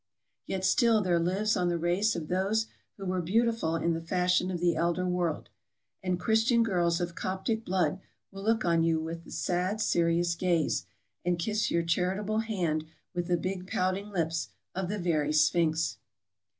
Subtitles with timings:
[0.47, 2.65] Yet still there lives on the race of those
[2.97, 5.49] who were beautiful in the fashion of the elder world;
[6.01, 7.99] and Christian girls of Coptic blood
[8.31, 10.87] will look on you with the sad, serious gaze,
[11.23, 15.97] and kiss your charitable hand with the big pouting lips of the very Sphinx.